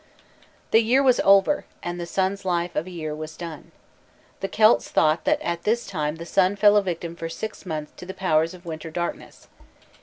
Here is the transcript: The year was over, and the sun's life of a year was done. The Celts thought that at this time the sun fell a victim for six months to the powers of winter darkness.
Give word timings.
The 0.71 0.81
year 0.81 1.03
was 1.03 1.19
over, 1.23 1.65
and 1.83 1.99
the 1.99 2.07
sun's 2.07 2.43
life 2.43 2.75
of 2.75 2.87
a 2.87 2.89
year 2.89 3.13
was 3.15 3.37
done. 3.37 3.71
The 4.39 4.47
Celts 4.47 4.89
thought 4.89 5.25
that 5.25 5.39
at 5.43 5.61
this 5.61 5.85
time 5.85 6.15
the 6.15 6.25
sun 6.25 6.55
fell 6.55 6.75
a 6.75 6.81
victim 6.81 7.15
for 7.15 7.29
six 7.29 7.67
months 7.67 7.91
to 7.97 8.07
the 8.07 8.15
powers 8.15 8.55
of 8.55 8.65
winter 8.65 8.89
darkness. 8.89 9.47